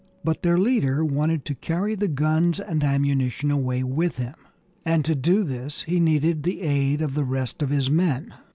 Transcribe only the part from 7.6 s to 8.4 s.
of his men.